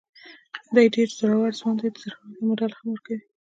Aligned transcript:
دی 0.73 0.85
ډېر 0.95 1.09
زړور 1.17 1.51
ځوان 1.59 1.75
دی، 1.79 1.89
د 1.93 1.97
زړورتیا 2.03 2.41
مېډال 2.45 2.71
هم 2.77 2.87
ورکوي. 2.91 3.19